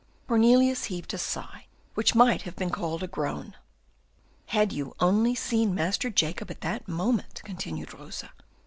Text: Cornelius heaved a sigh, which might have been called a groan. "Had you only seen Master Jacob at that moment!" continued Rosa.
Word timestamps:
Cornelius 0.27 0.85
heaved 0.85 1.13
a 1.13 1.19
sigh, 1.19 1.67
which 1.93 2.15
might 2.15 2.41
have 2.41 2.55
been 2.55 2.71
called 2.71 3.03
a 3.03 3.07
groan. 3.07 3.55
"Had 4.47 4.73
you 4.73 4.95
only 4.99 5.35
seen 5.35 5.75
Master 5.75 6.09
Jacob 6.09 6.49
at 6.49 6.61
that 6.61 6.87
moment!" 6.87 7.39
continued 7.45 7.93
Rosa. 7.93 8.31